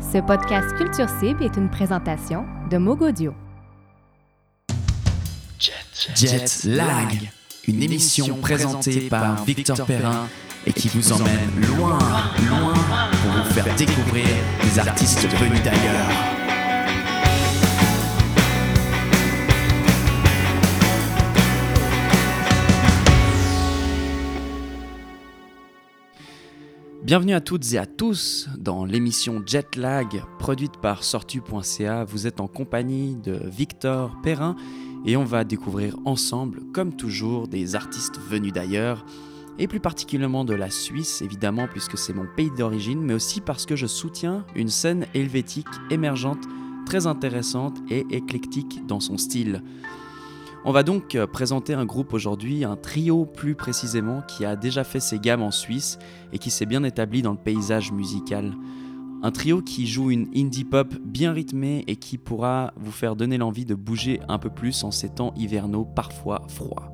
Ce 0.00 0.18
podcast 0.18 0.74
Culture 0.76 1.08
Cible 1.20 1.42
est 1.42 1.56
une 1.56 1.70
présentation 1.70 2.44
de 2.70 2.78
Mogodio. 2.78 3.34
Jet 6.14 6.64
Lag, 6.64 7.30
une 7.66 7.82
émission 7.82 8.36
présentée 8.36 9.08
par 9.08 9.44
Victor 9.44 9.86
Perrin 9.86 10.28
et 10.66 10.72
qui 10.72 10.88
vous 10.88 11.12
emmène 11.12 11.50
loin, 11.76 11.98
loin 12.48 12.74
pour 13.22 13.32
vous 13.32 13.50
faire 13.52 13.74
découvrir 13.76 14.26
des 14.62 14.78
artistes 14.78 15.28
venus 15.38 15.62
d'ailleurs. 15.62 16.43
Bienvenue 27.04 27.34
à 27.34 27.42
toutes 27.42 27.70
et 27.74 27.76
à 27.76 27.84
tous 27.84 28.48
dans 28.56 28.86
l'émission 28.86 29.42
Jetlag 29.44 30.22
produite 30.38 30.78
par 30.78 31.04
sortu.ca. 31.04 32.04
Vous 32.04 32.26
êtes 32.26 32.40
en 32.40 32.46
compagnie 32.46 33.14
de 33.14 33.38
Victor 33.44 34.16
Perrin 34.22 34.56
et 35.04 35.14
on 35.18 35.24
va 35.24 35.44
découvrir 35.44 35.98
ensemble, 36.06 36.60
comme 36.72 36.96
toujours, 36.96 37.46
des 37.46 37.74
artistes 37.74 38.18
venus 38.18 38.54
d'ailleurs 38.54 39.04
et 39.58 39.68
plus 39.68 39.80
particulièrement 39.80 40.46
de 40.46 40.54
la 40.54 40.70
Suisse 40.70 41.20
évidemment 41.20 41.68
puisque 41.70 41.98
c'est 41.98 42.14
mon 42.14 42.26
pays 42.38 42.50
d'origine, 42.56 43.02
mais 43.02 43.12
aussi 43.12 43.42
parce 43.42 43.66
que 43.66 43.76
je 43.76 43.86
soutiens 43.86 44.46
une 44.56 44.70
scène 44.70 45.04
helvétique 45.12 45.66
émergente 45.90 46.46
très 46.86 47.06
intéressante 47.06 47.76
et 47.90 48.06
éclectique 48.12 48.80
dans 48.86 49.00
son 49.00 49.18
style. 49.18 49.62
On 50.66 50.72
va 50.72 50.82
donc 50.82 51.14
euh, 51.14 51.26
présenter 51.26 51.74
un 51.74 51.84
groupe 51.84 52.14
aujourd'hui, 52.14 52.64
un 52.64 52.76
trio 52.76 53.26
plus 53.26 53.54
précisément, 53.54 54.22
qui 54.22 54.46
a 54.46 54.56
déjà 54.56 54.82
fait 54.82 54.98
ses 55.00 55.18
gammes 55.18 55.42
en 55.42 55.50
Suisse 55.50 55.98
et 56.32 56.38
qui 56.38 56.50
s'est 56.50 56.64
bien 56.64 56.84
établi 56.84 57.20
dans 57.20 57.32
le 57.32 57.38
paysage 57.38 57.92
musical. 57.92 58.54
Un 59.22 59.30
trio 59.30 59.60
qui 59.60 59.86
joue 59.86 60.10
une 60.10 60.26
indie 60.34 60.64
pop 60.64 60.94
bien 61.04 61.32
rythmée 61.32 61.84
et 61.86 61.96
qui 61.96 62.16
pourra 62.16 62.72
vous 62.76 62.92
faire 62.92 63.14
donner 63.14 63.36
l'envie 63.36 63.66
de 63.66 63.74
bouger 63.74 64.20
un 64.26 64.38
peu 64.38 64.48
plus 64.48 64.84
en 64.84 64.90
ces 64.90 65.10
temps 65.10 65.34
hivernaux 65.36 65.84
parfois 65.84 66.42
froids. 66.48 66.90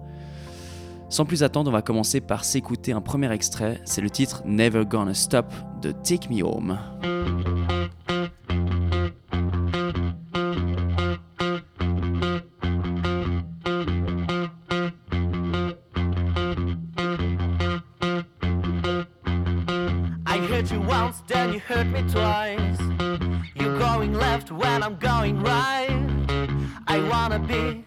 Sans 1.09 1.25
plus 1.25 1.45
attendre, 1.45 1.71
on 1.71 1.73
va 1.73 1.83
commencer 1.83 2.21
par 2.21 2.45
s'écouter 2.45 2.93
un 2.93 3.01
premier 3.01 3.31
extrait, 3.33 3.81
c'est 3.85 4.01
le 4.01 4.11
titre 4.11 4.43
Never 4.47 4.85
Gonna 4.85 5.15
Stop 5.15 5.47
de 5.81 5.93
Take 5.93 6.29
Me 6.29 6.43
Home. 6.43 6.77
Hurt 21.71 21.87
me 21.87 22.03
twice. 22.11 22.81
You're 23.55 23.79
going 23.79 24.13
left 24.13 24.51
when 24.51 24.83
I'm 24.83 24.97
going 24.97 25.41
right. 25.41 25.89
I 26.89 26.99
wanna 27.09 27.39
be, 27.39 27.80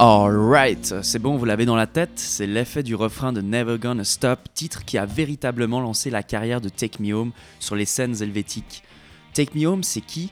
Alright, 0.00 0.94
c'est 1.02 1.18
bon, 1.18 1.36
vous 1.36 1.44
l'avez 1.44 1.66
dans 1.66 1.74
la 1.74 1.88
tête, 1.88 2.12
c'est 2.14 2.46
l'effet 2.46 2.84
du 2.84 2.94
refrain 2.94 3.32
de 3.32 3.40
Never 3.40 3.78
Gonna 3.80 4.04
Stop, 4.04 4.38
titre 4.54 4.84
qui 4.84 4.96
a 4.96 5.06
véritablement 5.06 5.80
lancé 5.80 6.08
la 6.08 6.22
carrière 6.22 6.60
de 6.60 6.68
Take 6.68 7.02
Me 7.02 7.12
Home 7.12 7.32
sur 7.58 7.74
les 7.74 7.84
scènes 7.84 8.22
helvétiques. 8.22 8.84
Take 9.34 9.58
Me 9.58 9.66
Home, 9.66 9.82
c'est 9.82 10.00
qui? 10.00 10.30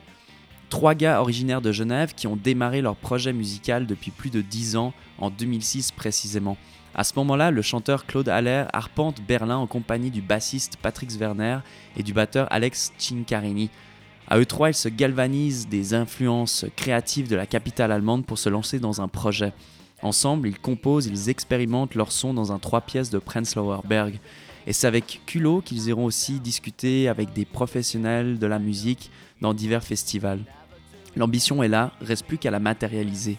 Trois 0.69 0.95
gars 0.95 1.19
originaires 1.19 1.59
de 1.59 1.73
Genève 1.73 2.13
qui 2.15 2.27
ont 2.27 2.37
démarré 2.37 2.81
leur 2.81 2.95
projet 2.95 3.33
musical 3.33 3.85
depuis 3.87 4.11
plus 4.11 4.29
de 4.29 4.39
10 4.39 4.77
ans, 4.77 4.93
en 5.17 5.29
2006 5.29 5.91
précisément. 5.91 6.55
À 6.95 7.03
ce 7.03 7.11
moment-là, 7.17 7.51
le 7.51 7.61
chanteur 7.61 8.05
Claude 8.05 8.29
Haller 8.29 8.63
arpente 8.71 9.21
Berlin 9.27 9.57
en 9.57 9.67
compagnie 9.67 10.11
du 10.11 10.21
bassiste 10.21 10.77
Patrick 10.81 11.11
Werner 11.19 11.59
et 11.97 12.03
du 12.03 12.13
batteur 12.13 12.47
Alex 12.51 12.93
Cincarini. 12.97 13.69
À 14.29 14.37
eux 14.37 14.45
trois, 14.45 14.69
ils 14.69 14.73
se 14.73 14.89
galvanisent 14.89 15.69
des 15.69 15.93
influences 15.93 16.65
créatives 16.75 17.29
de 17.29 17.35
la 17.37 17.45
capitale 17.45 17.93
allemande 17.93 18.25
pour 18.25 18.37
se 18.37 18.49
lancer 18.49 18.77
dans 18.77 19.01
un 19.01 19.07
projet. 19.07 19.53
Ensemble, 20.01 20.49
ils 20.49 20.59
composent, 20.59 21.07
ils 21.07 21.29
expérimentent 21.29 21.95
leur 21.95 22.11
son 22.11 22.33
dans 22.33 22.51
un 22.51 22.59
trois 22.59 22.81
pièces 22.81 23.09
de 23.09 23.19
Prenzlauer 23.19 23.79
Berg. 23.87 24.19
Et 24.67 24.73
c'est 24.73 24.87
avec 24.87 25.21
culot 25.25 25.61
qu'ils 25.61 25.87
iront 25.87 26.03
aussi 26.03 26.41
discuter 26.41 27.07
avec 27.07 27.31
des 27.31 27.45
professionnels 27.45 28.37
de 28.37 28.47
la 28.47 28.59
musique 28.59 29.11
dans 29.39 29.53
divers 29.53 29.83
festivals. 29.83 30.41
L'ambition 31.15 31.63
est 31.63 31.69
là, 31.69 31.93
reste 32.01 32.25
plus 32.25 32.37
qu'à 32.37 32.51
la 32.51 32.59
matérialiser. 32.59 33.37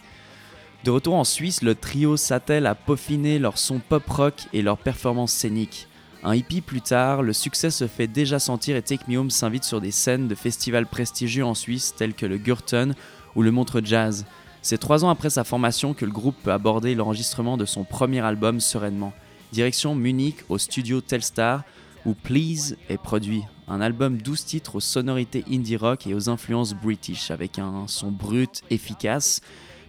De 0.84 0.91
retour 0.91 1.14
en 1.14 1.25
Suisse, 1.25 1.62
le 1.62 1.75
trio 1.75 2.17
s'attelle 2.17 2.67
à 2.67 2.75
peaufiner 2.75 3.38
leur 3.38 3.58
son 3.58 3.79
pop-rock 3.79 4.46
et 4.55 4.62
leur 4.62 4.79
performance 4.79 5.32
scénique. 5.32 5.87
Un 6.25 6.35
hippie 6.35 6.61
plus 6.61 6.81
tard, 6.81 7.23
le 7.23 7.32
succès 7.32 7.70
se 7.70 7.87
fait 7.87 8.09
déjà 8.09 8.41
sentir 8.41 8.76
et 8.76 8.82
Take 8.82 9.05
Me 9.06 9.19
Home 9.19 9.31
s'invite 9.31 9.62
sur 9.62 9.81
des 9.81 9.93
scènes 9.93 10.26
de 10.26 10.35
festivals 10.35 10.87
prestigieux 10.87 11.44
en 11.44 11.55
Suisse 11.55 11.94
tels 11.97 12.15
que 12.15 12.26
le 12.26 12.38
Gürten 12.38 12.94
ou 13.37 13.43
le 13.43 13.53
Montre 13.53 13.81
Jazz. 13.85 14.26
C'est 14.61 14.79
trois 14.79 15.05
ans 15.05 15.11
après 15.11 15.31
sa 15.31 15.44
formation 15.44 15.94
que 15.94 16.05
le 16.05 16.11
groupe 16.11 16.35
peut 16.43 16.53
aborder 16.53 16.97
l'enregistrement 16.97 17.56
de 17.56 17.65
son 17.65 17.85
premier 17.85 18.20
album 18.20 18.59
sereinement. 18.59 19.12
Direction 19.53 19.94
Munich 19.94 20.38
au 20.49 20.59
studio 20.59 21.00
Telstar, 21.00 21.62
où 22.05 22.15
Please 22.15 22.76
est 22.88 22.99
produit. 22.99 23.44
Un 23.69 23.81
album 23.81 24.19
12 24.19 24.44
titres 24.44 24.75
aux 24.76 24.81
sonorités 24.81 25.44
indie 25.49 25.76
rock 25.76 26.06
et 26.09 26.15
aux 26.15 26.29
influences 26.29 26.75
british, 26.75 27.31
avec 27.31 27.61
un 27.61 27.85
son 27.87 28.11
brut, 28.11 28.62
efficace, 28.70 29.41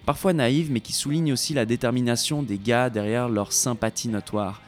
parfois 0.06 0.32
naïf, 0.32 0.68
mais 0.70 0.80
qui 0.80 0.92
souligne 0.92 1.32
aussi 1.32 1.54
la 1.54 1.66
détermination 1.66 2.44
des 2.44 2.58
gars 2.58 2.88
derrière 2.88 3.28
leur 3.28 3.52
sympathie 3.52 4.08
notoire. 4.08 4.62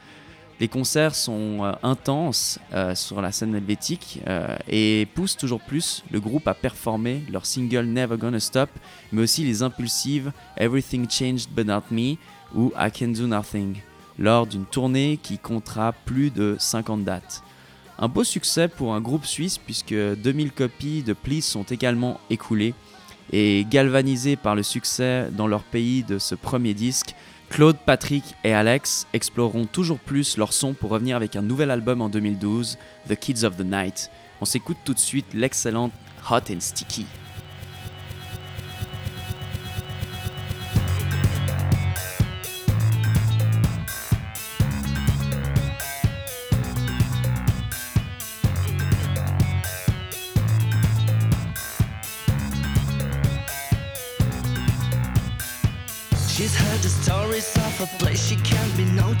Les 0.59 0.67
concerts 0.67 1.15
sont 1.15 1.63
euh, 1.63 1.71
intenses 1.81 2.59
euh, 2.73 2.93
sur 2.95 3.21
la 3.21 3.31
scène 3.31 3.55
helvétique 3.55 4.19
euh, 4.27 4.55
et 4.67 5.07
poussent 5.15 5.35
toujours 5.35 5.61
plus 5.61 6.03
le 6.11 6.19
groupe 6.19 6.47
à 6.47 6.53
performer 6.53 7.23
leur 7.31 7.45
single 7.45 7.85
Never 7.85 8.17
Gonna 8.17 8.39
Stop, 8.39 8.69
mais 9.11 9.23
aussi 9.23 9.43
les 9.43 9.63
impulsives 9.63 10.31
Everything 10.57 11.09
Changed 11.09 11.49
But 11.49 11.67
Not 11.67 11.83
Me 11.91 12.15
ou 12.55 12.71
I 12.77 12.91
Can 12.91 13.09
Do 13.09 13.25
Nothing, 13.25 13.77
lors 14.19 14.45
d'une 14.45 14.65
tournée 14.65 15.19
qui 15.21 15.39
comptera 15.39 15.91
plus 15.91 16.29
de 16.29 16.55
50 16.59 17.03
dates. 17.03 17.43
Un 17.97 18.07
beau 18.07 18.23
succès 18.23 18.67
pour 18.67 18.93
un 18.93 19.01
groupe 19.01 19.25
suisse 19.25 19.57
puisque 19.57 19.93
2000 19.93 20.51
copies 20.51 21.03
de 21.03 21.13
Please 21.13 21.41
sont 21.41 21.63
également 21.63 22.19
écoulées 22.29 22.75
et 23.31 23.65
galvanisés 23.69 24.35
par 24.35 24.55
le 24.55 24.63
succès 24.63 25.29
dans 25.31 25.47
leur 25.47 25.63
pays 25.63 26.03
de 26.03 26.19
ce 26.19 26.35
premier 26.35 26.73
disque, 26.73 27.15
Claude, 27.53 27.77
Patrick 27.77 28.23
et 28.43 28.51
Alex 28.51 29.05
exploreront 29.13 29.65
toujours 29.65 29.99
plus 29.99 30.37
leur 30.37 30.53
son 30.53 30.73
pour 30.73 30.89
revenir 30.89 31.15
avec 31.15 31.35
un 31.35 31.43
nouvel 31.43 31.69
album 31.69 32.01
en 32.01 32.09
2012, 32.09 32.79
The 33.07 33.15
Kids 33.15 33.45
of 33.45 33.57
the 33.57 33.63
Night. 33.63 34.09
On 34.41 34.45
s'écoute 34.45 34.77
tout 34.83 34.95
de 34.95 34.99
suite 34.99 35.35
l'excellente 35.35 35.91
Hot 36.31 36.51
and 36.51 36.61
Sticky. 36.61 37.05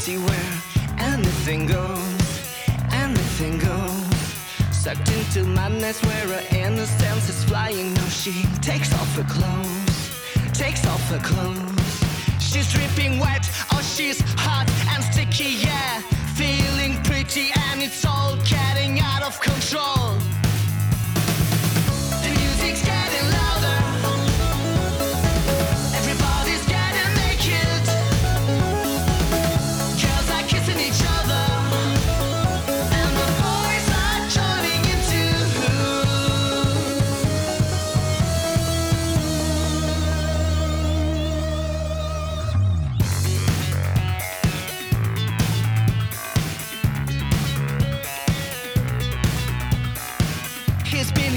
Naughty 0.03 0.17
where 0.17 0.61
anything 0.99 1.65
goes, 1.65 2.55
anything 2.91 3.57
goes. 3.57 4.75
Sucked 4.75 5.09
into 5.11 5.43
madness 5.45 6.03
where 6.03 6.27
her 6.27 6.57
innocence 6.57 7.29
is 7.29 7.43
flying. 7.43 7.93
No, 7.93 8.01
she 8.07 8.45
takes 8.61 8.93
off 8.93 9.15
her 9.15 9.23
clothes, 9.23 10.53
takes 10.53 10.85
off 10.85 11.01
her 11.09 11.19
clothes. 11.19 12.03
She's 12.39 12.71
dripping 12.71 13.19
wet, 13.19 13.49
oh 13.71 13.81
she's 13.81 14.21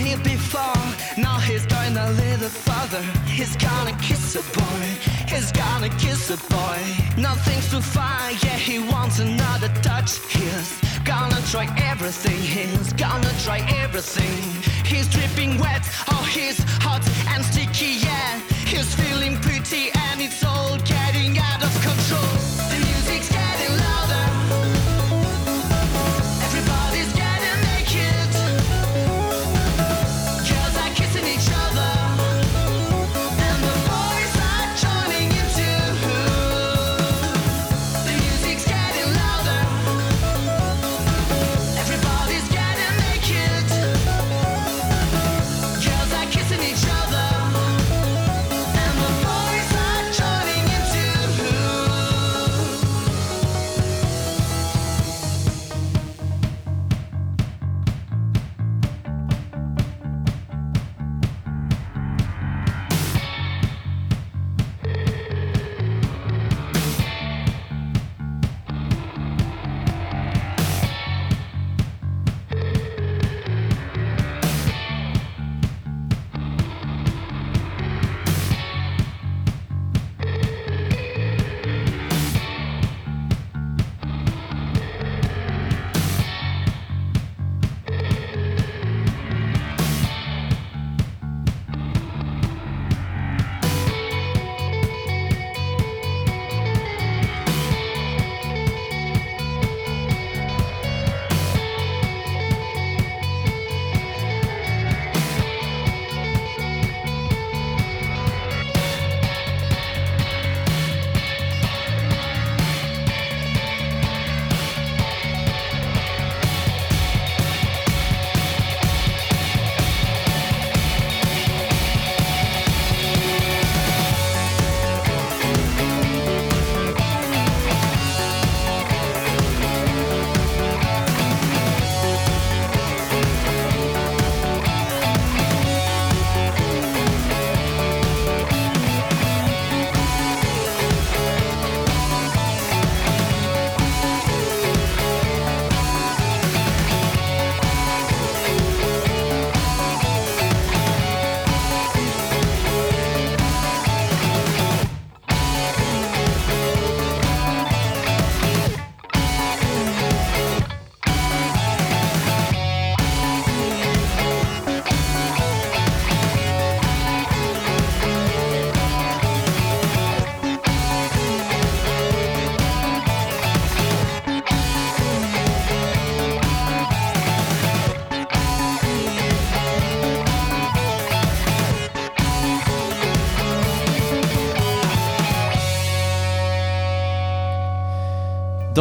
He's 0.06 0.20
before, 0.20 0.84
now 1.18 1.40
he's 1.40 1.66
going 1.66 1.96
a 1.96 2.10
little 2.12 2.48
further. 2.48 3.02
He's 3.26 3.56
gonna 3.56 3.92
kiss 4.00 4.36
a 4.36 4.42
boy, 4.56 4.86
he's 5.26 5.50
gonna 5.50 5.88
kiss 5.98 6.30
a 6.30 6.36
boy. 6.48 6.78
Nothing's 7.18 7.68
too 7.72 7.80
far, 7.80 8.30
yeah, 8.44 8.58
he 8.68 8.78
wants 8.78 9.18
another 9.18 9.68
touch. 9.82 10.18
He's 10.28 10.80
gonna 11.04 11.40
try 11.50 11.66
everything, 11.90 12.38
he's 12.38 12.92
gonna 12.92 13.32
try 13.42 13.58
everything. 13.82 14.36
He's 14.84 15.08
dripping 15.08 15.58
wet, 15.58 15.82
oh, 16.12 16.24
he's 16.32 16.58
hot 16.86 17.02
and 17.34 17.44
sticky, 17.44 17.98
yeah. 18.06 18.38
He's 18.64 18.94
feeling 18.94 19.34
pretty 19.40 19.90
and 20.06 20.20
it's 20.20 20.44
all 20.44 20.78
getting 20.86 21.36
out 21.38 21.55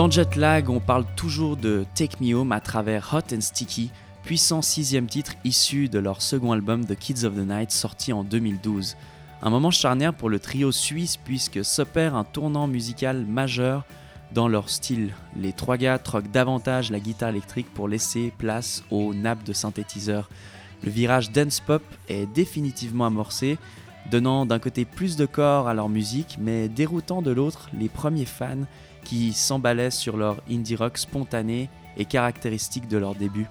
Dans 0.05 0.12
Jetlag, 0.12 0.69
on 0.69 0.79
parle 0.79 1.03
toujours 1.15 1.57
de 1.57 1.83
Take 1.95 2.17
Me 2.21 2.35
Home 2.35 2.51
à 2.51 2.59
travers 2.59 3.12
Hot 3.12 3.33
and 3.35 3.41
Sticky, 3.41 3.89
puissant 4.21 4.62
sixième 4.62 5.07
titre 5.07 5.33
issu 5.43 5.89
de 5.89 5.97
leur 5.97 6.21
second 6.21 6.51
album 6.51 6.85
The 6.85 6.95
Kids 6.95 7.25
of 7.25 7.33
the 7.33 7.39
Night 7.39 7.71
sorti 7.71 8.13
en 8.13 8.24
2012. 8.24 8.97
Un 9.41 9.50
moment 9.50 9.71
charnière 9.71 10.13
pour 10.13 10.29
le 10.29 10.38
trio 10.38 10.71
suisse 10.71 11.17
puisque 11.17 11.65
s'opère 11.65 12.13
un 12.13 12.24
tournant 12.24 12.67
musical 12.67 13.25
majeur 13.25 13.83
dans 14.31 14.47
leur 14.47 14.69
style. 14.69 15.12
Les 15.35 15.53
trois 15.53 15.75
gars 15.75 15.97
troquent 15.97 16.29
davantage 16.29 16.91
la 16.91 17.00
guitare 17.00 17.29
électrique 17.29 17.74
pour 17.74 17.88
laisser 17.88 18.31
place 18.38 18.83
aux 18.91 19.12
nappes 19.15 19.43
de 19.43 19.53
synthétiseurs. 19.53 20.29
Le 20.83 20.91
virage 20.91 21.31
dance 21.31 21.62
pop 21.62 21.81
est 22.09 22.27
définitivement 22.27 23.07
amorcé, 23.07 23.57
donnant 24.12 24.45
d'un 24.45 24.59
côté 24.59 24.85
plus 24.85 25.15
de 25.15 25.25
corps 25.25 25.67
à 25.67 25.74
leur 25.74 25.89
musique, 25.89 26.38
mais 26.39 26.69
déroutant 26.69 27.24
de 27.24 27.31
l'autre 27.31 27.71
les 27.74 27.89
premiers 27.89 28.25
fans 28.25 28.67
qui 29.05 29.31
s'emballaient 29.31 29.91
sur 29.91 30.17
leur 30.17 30.41
indie 30.50 30.75
rock 30.75 30.97
spontané 30.97 31.69
et 31.95 32.03
caractéristique 32.03 32.89
de 32.89 32.97
leur 32.97 33.15
début. 33.15 33.47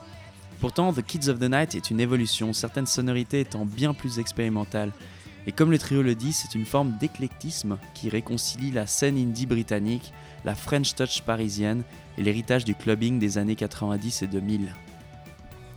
Pourtant, 0.61 0.93
The 0.93 1.03
Kids 1.03 1.31
of 1.31 1.39
the 1.39 1.51
Night 1.51 1.75
est 1.75 1.91
une 1.91 2.01
évolution, 2.01 2.53
certaines 2.53 2.87
sonorités 2.87 3.41
étant 3.41 3.65
bien 3.65 3.95
plus 3.95 4.19
expérimentales. 4.19 4.93
Et 5.47 5.53
comme 5.53 5.71
le 5.71 5.79
trio 5.79 6.03
le 6.03 6.15
dit, 6.15 6.33
c'est 6.33 6.55
une 6.55 6.65
forme 6.65 6.97
d'éclectisme 6.99 7.79
qui 7.93 8.09
réconcilie 8.09 8.71
la 8.71 8.87
scène 8.87 9.19
indie 9.19 9.47
britannique, 9.47 10.13
la 10.45 10.55
French 10.55 10.95
touch 10.95 11.23
parisienne 11.23 11.83
et 12.17 12.23
l'héritage 12.23 12.65
du 12.65 12.75
clubbing 12.75 13.19
des 13.19 13.39
années 13.39 13.57
90 13.57 14.23
et 14.23 14.27
2000. 14.27 14.73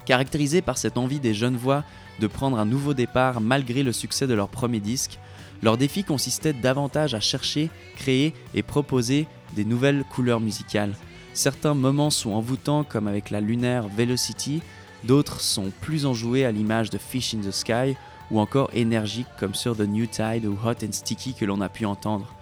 Caractérisé 0.05 0.61
par 0.61 0.77
cette 0.77 0.97
envie 0.97 1.19
des 1.19 1.33
jeunes 1.33 1.57
voix 1.57 1.83
de 2.19 2.27
prendre 2.27 2.57
un 2.57 2.65
nouveau 2.65 2.93
départ 2.93 3.41
malgré 3.41 3.83
le 3.83 3.91
succès 3.91 4.25
de 4.25 4.33
leur 4.33 4.47
premier 4.47 4.79
disque, 4.79 5.19
leur 5.61 5.77
défi 5.77 6.03
consistait 6.03 6.53
davantage 6.53 7.13
à 7.13 7.19
chercher, 7.19 7.69
créer 7.95 8.33
et 8.53 8.63
proposer 8.63 9.27
des 9.55 9.65
nouvelles 9.65 10.03
couleurs 10.03 10.39
musicales. 10.39 10.93
Certains 11.33 11.73
moments 11.73 12.09
sont 12.09 12.31
envoûtants 12.31 12.83
comme 12.83 13.07
avec 13.07 13.29
la 13.29 13.41
lunaire 13.41 13.87
Velocity, 13.87 14.61
d'autres 15.03 15.41
sont 15.41 15.71
plus 15.81 16.05
enjoués 16.05 16.45
à 16.45 16.51
l'image 16.51 16.89
de 16.89 16.97
Fish 16.97 17.33
in 17.33 17.39
the 17.39 17.51
Sky 17.51 17.95
ou 18.31 18.39
encore 18.39 18.69
énergiques 18.73 19.27
comme 19.39 19.55
sur 19.55 19.75
The 19.75 19.87
New 19.87 20.05
Tide 20.05 20.45
ou 20.45 20.57
Hot 20.63 20.83
and 20.83 20.91
Sticky 20.91 21.33
que 21.33 21.45
l'on 21.45 21.61
a 21.61 21.69
pu 21.69 21.85
entendre. 21.85 22.33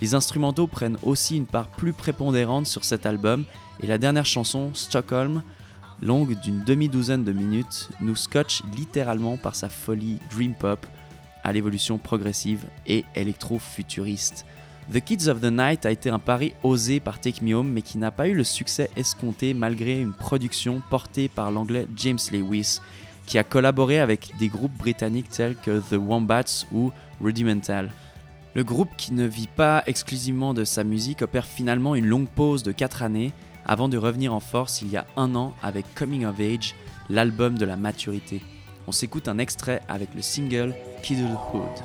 Les 0.00 0.14
instrumentaux 0.14 0.66
prennent 0.66 0.98
aussi 1.02 1.36
une 1.36 1.46
part 1.46 1.68
plus 1.68 1.92
prépondérante 1.92 2.66
sur 2.66 2.84
cet 2.84 3.06
album 3.06 3.44
et 3.82 3.86
la 3.86 3.98
dernière 3.98 4.26
chanson, 4.26 4.70
Stockholm, 4.74 5.42
longue 6.02 6.38
d'une 6.40 6.64
demi-douzaine 6.64 7.24
de 7.24 7.32
minutes, 7.32 7.90
nous 8.00 8.16
scotche 8.16 8.62
littéralement 8.76 9.36
par 9.36 9.54
sa 9.54 9.68
folie 9.68 10.18
dream 10.30 10.54
pop 10.54 10.86
à 11.44 11.52
l'évolution 11.52 11.98
progressive 11.98 12.64
et 12.86 13.04
électro-futuriste. 13.14 14.46
The 14.92 15.00
Kids 15.00 15.28
of 15.28 15.40
the 15.40 15.52
Night 15.52 15.86
a 15.86 15.92
été 15.92 16.10
un 16.10 16.18
pari 16.18 16.52
osé 16.64 16.98
par 16.98 17.20
Take 17.20 17.44
Me 17.44 17.54
Home 17.54 17.70
mais 17.70 17.82
qui 17.82 17.98
n'a 17.98 18.10
pas 18.10 18.26
eu 18.26 18.34
le 18.34 18.42
succès 18.42 18.90
escompté 18.96 19.54
malgré 19.54 20.00
une 20.00 20.12
production 20.12 20.82
portée 20.90 21.28
par 21.28 21.52
l'anglais 21.52 21.86
James 21.96 22.18
Lewis 22.32 22.80
qui 23.26 23.38
a 23.38 23.44
collaboré 23.44 24.00
avec 24.00 24.32
des 24.40 24.48
groupes 24.48 24.76
britanniques 24.76 25.28
tels 25.28 25.54
que 25.54 25.78
The 25.78 25.96
Wombats 25.96 26.66
ou 26.72 26.90
Rudimental. 27.20 27.92
Le 28.54 28.64
groupe 28.64 28.90
qui 28.96 29.12
ne 29.12 29.24
vit 29.24 29.46
pas 29.46 29.84
exclusivement 29.86 30.54
de 30.54 30.64
sa 30.64 30.82
musique 30.82 31.22
opère 31.22 31.46
finalement 31.46 31.94
une 31.94 32.06
longue 32.06 32.28
pause 32.28 32.64
de 32.64 32.72
4 32.72 33.04
années 33.04 33.32
avant 33.64 33.88
de 33.88 33.96
revenir 33.96 34.34
en 34.34 34.40
force 34.40 34.82
il 34.82 34.88
y 34.88 34.96
a 34.96 35.06
un 35.16 35.36
an 35.36 35.54
avec 35.62 35.86
Coming 35.94 36.24
of 36.24 36.40
Age, 36.40 36.74
l'album 37.08 37.56
de 37.56 37.64
la 37.64 37.76
maturité. 37.76 38.42
On 38.88 38.92
s'écoute 38.92 39.28
un 39.28 39.38
extrait 39.38 39.82
avec 39.88 40.08
le 40.16 40.22
single 40.22 40.74
Kidulhood. 41.02 41.82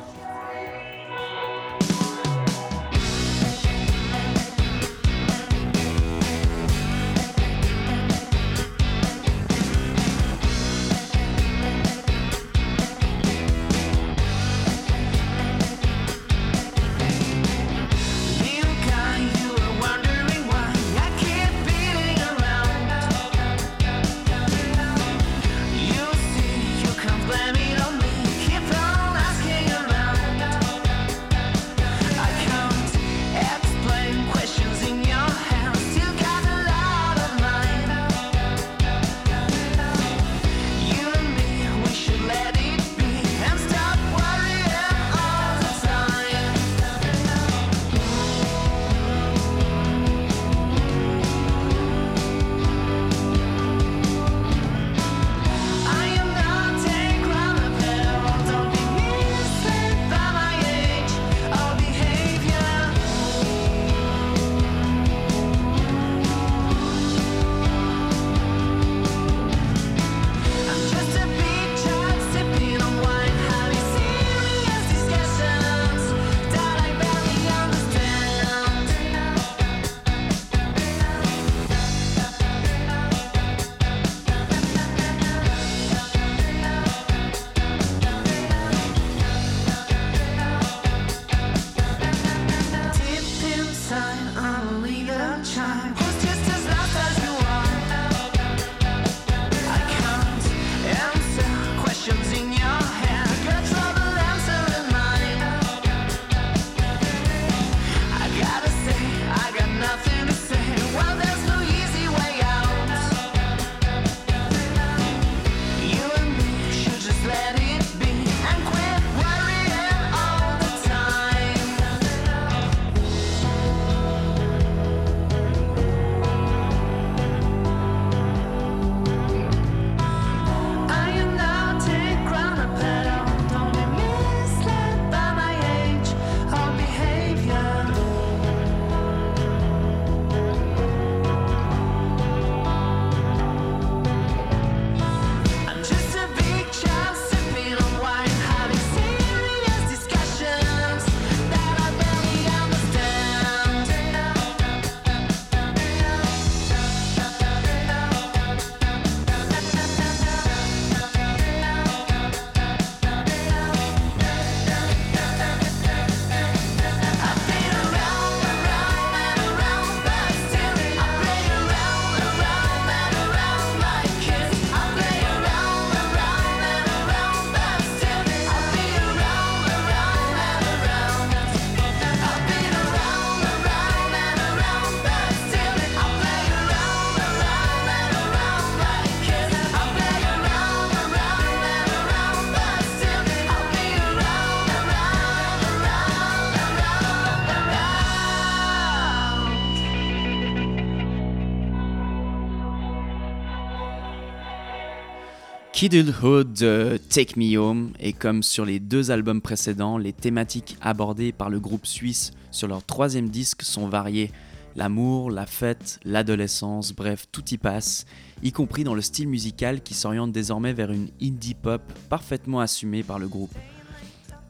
Kidulthood 205.75 206.53
de 206.53 206.97
Take 207.09 207.37
Me 207.37 207.57
Home 207.57 207.91
et 207.99 208.13
comme 208.13 208.43
sur 208.43 208.63
les 208.63 208.79
deux 208.79 209.11
albums 209.11 209.41
précédents, 209.41 209.97
les 209.97 210.13
thématiques 210.13 210.77
abordées 210.79 211.33
par 211.33 211.49
le 211.49 211.59
groupe 211.59 211.85
suisse 211.85 212.31
sur 212.49 212.69
leur 212.69 212.81
troisième 212.81 213.27
disque 213.27 213.61
sont 213.61 213.89
variées. 213.89 214.31
L'amour, 214.77 215.29
la 215.31 215.45
fête, 215.45 215.99
l'adolescence, 216.05 216.93
bref, 216.93 217.25
tout 217.29 217.43
y 217.51 217.57
passe, 217.57 218.05
y 218.41 218.53
compris 218.53 218.85
dans 218.85 218.93
le 218.93 219.01
style 219.01 219.27
musical 219.27 219.81
qui 219.81 219.95
s'oriente 219.95 220.31
désormais 220.31 220.71
vers 220.71 220.93
une 220.93 221.09
indie 221.21 221.55
pop 221.55 221.81
parfaitement 222.07 222.61
assumée 222.61 223.03
par 223.03 223.19
le 223.19 223.27
groupe. 223.27 223.53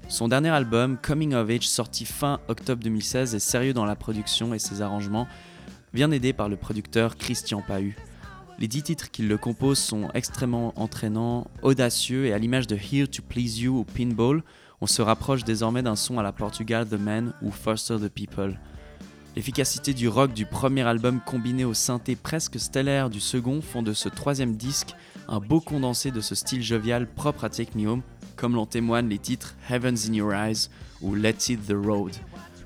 Son 0.08 0.27
dernier 0.27 0.50
album, 0.50 0.96
Coming 1.01 1.34
of 1.34 1.50
Age, 1.50 1.67
sorti 1.67 2.05
fin 2.05 2.39
octobre 2.50 2.84
2016, 2.84 3.34
est 3.34 3.39
sérieux 3.39 3.74
dans 3.74 3.86
la 3.86 3.96
production 3.96 4.53
et 4.53 4.60
ses 4.60 4.84
arrangements, 4.84 5.27
bien 5.91 6.12
aidé 6.12 6.34
par 6.34 6.50
le 6.50 6.55
producteur 6.55 7.17
Christian 7.17 7.63
Pahu. 7.67 7.96
Les 8.57 8.69
dix 8.69 8.83
titres 8.83 9.12
qui 9.12 9.24
le 9.24 9.38
composent 9.38 9.79
sont 9.79 10.09
extrêmement 10.13 10.71
entraînants, 10.77 11.47
audacieux 11.62 12.25
et 12.25 12.33
à 12.33 12.38
l'image 12.38 12.67
de 12.67 12.77
Here 12.77 13.07
to 13.07 13.21
Please 13.21 13.59
You 13.59 13.79
ou 13.79 13.83
Pinball, 13.83 14.43
on 14.79 14.88
se 14.88 15.01
rapproche 15.01 15.43
désormais 15.43 15.83
d'un 15.83 15.97
son 15.97 16.19
à 16.19 16.24
la 16.24 16.31
Portugal 16.31 16.88
The 16.88 16.93
Man 16.93 17.33
ou 17.41 17.51
Foster 17.51 17.97
the 17.97 18.07
People. 18.07 18.57
L'efficacité 19.35 19.93
du 19.93 20.07
rock 20.07 20.31
du 20.31 20.45
premier 20.45 20.83
album 20.83 21.19
combiné 21.25 21.65
au 21.65 21.74
synthé 21.74 22.15
presque 22.15 22.57
stellaire 22.57 23.09
du 23.09 23.19
second 23.19 23.62
font 23.62 23.83
de 23.83 23.91
ce 23.91 24.07
troisième 24.07 24.55
disque 24.55 24.95
un 25.27 25.39
beau 25.39 25.59
condensé 25.59 26.12
de 26.12 26.21
ce 26.21 26.35
style 26.35 26.63
jovial 26.63 27.07
propre 27.07 27.43
à 27.43 27.50
Home, 27.85 28.03
comme 28.38 28.55
l'en 28.55 28.65
témoignent 28.65 29.09
les 29.09 29.19
titres 29.19 29.55
Heavens 29.69 30.07
in 30.07 30.13
Your 30.13 30.33
Eyes 30.33 30.69
ou 31.01 31.13
Let's 31.13 31.50
Hit 31.50 31.67
the 31.67 31.74
Road. 31.74 32.13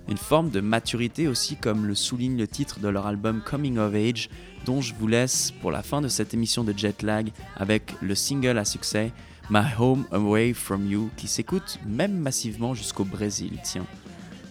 Une 0.10 0.18
forme 0.18 0.50
de 0.50 0.60
maturité 0.60 1.28
aussi 1.28 1.56
comme 1.56 1.86
le 1.86 1.94
souligne 1.94 2.38
le 2.38 2.48
titre 2.48 2.80
de 2.80 2.88
leur 2.88 3.06
album 3.06 3.42
Coming 3.46 3.78
of 3.78 3.94
Age, 3.94 4.30
dont 4.66 4.82
je 4.82 4.96
vous 4.96 5.08
laisse 5.08 5.52
pour 5.62 5.72
la 5.72 5.84
fin 5.84 6.02
de 6.02 6.08
cette 6.08 6.34
émission 6.34 6.64
de 6.64 6.74
Jetlag 6.76 7.30
avec 7.56 7.94
le 8.02 8.16
single 8.16 8.58
à 8.58 8.66
succès 8.66 9.12
My 9.52 9.66
Home 9.78 10.06
Away 10.12 10.54
From 10.54 10.90
You 10.90 11.12
qui 11.16 11.28
s'écoute 11.28 11.80
même 11.86 12.18
massivement 12.18 12.74
jusqu'au 12.74 13.04
Brésil, 13.04 13.60
tiens. 13.64 13.86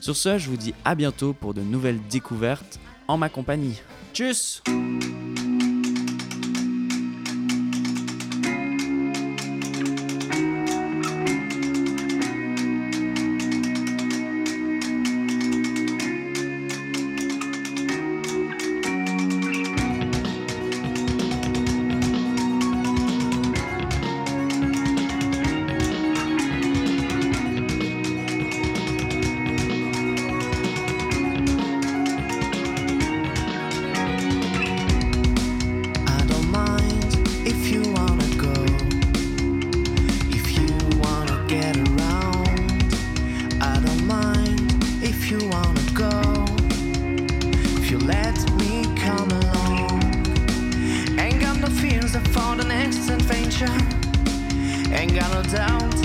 Sur 0.00 0.16
ce, 0.16 0.38
je 0.38 0.48
vous 0.48 0.56
dis 0.56 0.74
à 0.84 0.94
bientôt 0.94 1.32
pour 1.32 1.54
de 1.54 1.60
nouvelles 1.60 2.00
découvertes 2.08 2.78
en 3.08 3.18
ma 3.18 3.28
compagnie. 3.28 3.80
Tchuss 4.14 4.62
Ain't 53.60 55.14
got 55.16 55.32
no 55.32 55.42
doubt, 55.50 55.96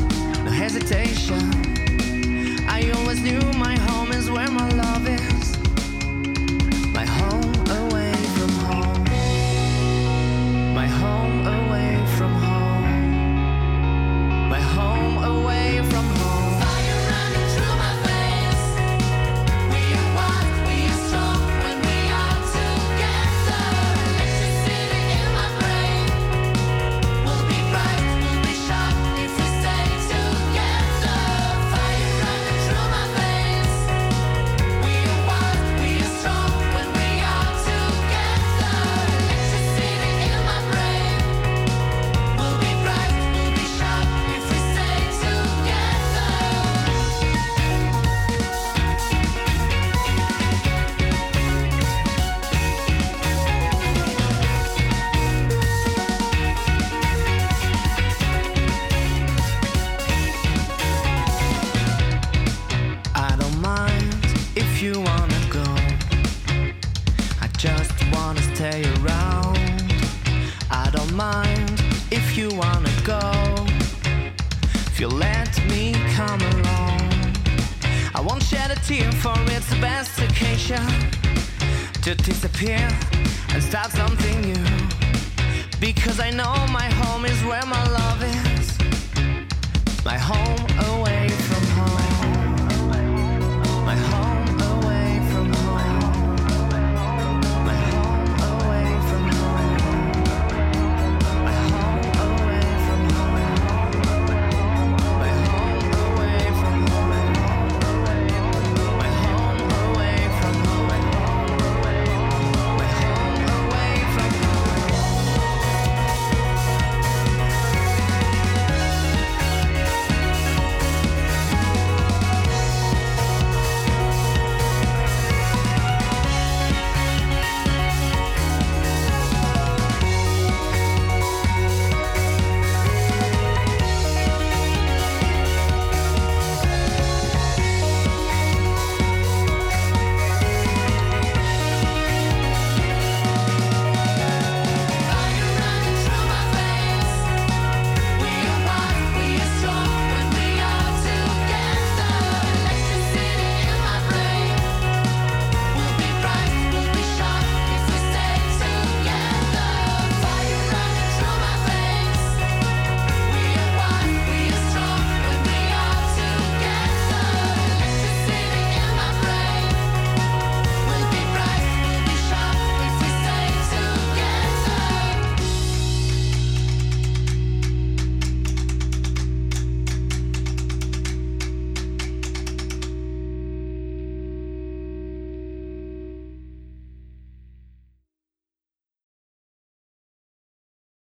no 0.44 0.50
hesitation. 0.50 1.39
I 2.68 2.89
always 2.96 3.22
knew 3.22 3.39
my 3.60 3.78
home 3.78 4.12
is 4.12 4.32
where 4.32 4.50
my 4.50 4.68
love 4.70 5.08
is. 5.08 5.33
If 74.94 75.00
you 75.00 75.08
let 75.08 75.60
me 75.70 75.92
come 76.14 76.40
along, 76.40 77.02
I 78.14 78.22
won't 78.24 78.44
shed 78.44 78.70
a 78.70 78.76
tear 78.76 79.12
for 79.12 79.34
it's 79.48 79.68
the 79.68 79.82
best 79.82 80.20
occasion 80.20 80.86
to 82.04 82.14
disappear 82.14 82.88
and 83.50 83.64
start 83.64 83.90
something 83.90 84.42
new. 84.42 84.88
Because 85.80 86.20
I 86.20 86.30
know 86.30 86.54
my 86.72 86.88
home 87.02 87.26
is 87.26 87.44
where 87.44 87.66
my 87.66 87.84
love 87.90 88.22
is. 88.22 88.78
My 90.06 90.20
home 90.20 90.62
away 90.94 91.28
from 91.28 91.64
home. 91.70 92.03